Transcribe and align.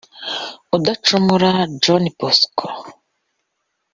Mudacumura 0.69 1.53
John 1.83 2.05
Bosco 2.17 2.65